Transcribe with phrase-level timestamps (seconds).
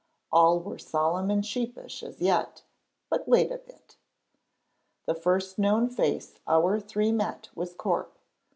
[0.31, 2.63] All were solemn and sheepish as yet,
[3.07, 3.97] but wait a bit.
[5.05, 8.17] The first known face our three met was Corp.